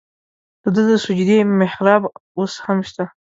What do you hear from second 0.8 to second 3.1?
د سجدې محراب اوس هم شته.